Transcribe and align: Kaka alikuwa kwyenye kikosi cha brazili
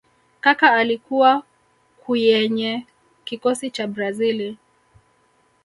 Kaka 0.41 0.71
alikuwa 0.73 1.43
kwyenye 2.05 2.85
kikosi 3.23 3.71
cha 3.71 3.87
brazili 3.87 4.57